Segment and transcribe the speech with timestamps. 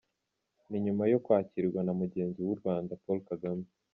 [0.69, 3.65] Ni nyuma yo kwakirwa na mugenzi w’u Rwanda, Paul Kagame.